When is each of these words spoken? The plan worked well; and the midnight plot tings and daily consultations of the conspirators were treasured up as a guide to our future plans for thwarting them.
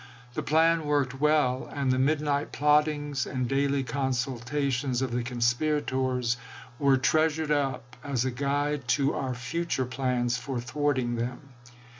The 0.33 0.41
plan 0.41 0.85
worked 0.87 1.21
well; 1.21 1.69
and 1.71 1.91
the 1.91 1.99
midnight 1.99 2.51
plot 2.51 2.85
tings 2.85 3.27
and 3.27 3.47
daily 3.47 3.83
consultations 3.83 5.03
of 5.03 5.11
the 5.11 5.21
conspirators 5.21 6.37
were 6.79 6.97
treasured 6.97 7.51
up 7.51 7.97
as 8.03 8.25
a 8.25 8.31
guide 8.31 8.87
to 8.97 9.13
our 9.13 9.35
future 9.35 9.85
plans 9.85 10.37
for 10.39 10.59
thwarting 10.59 11.17
them. 11.17 11.49